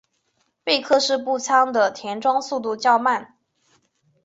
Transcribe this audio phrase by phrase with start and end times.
[0.63, 3.35] 贝克式步枪的填装速度较慢。